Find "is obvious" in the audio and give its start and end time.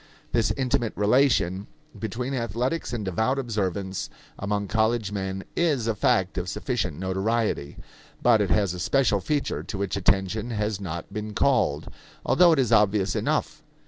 12.57-13.15